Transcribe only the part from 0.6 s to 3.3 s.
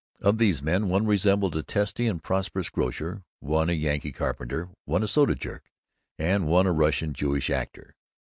men one resembled a testy and prosperous grocer,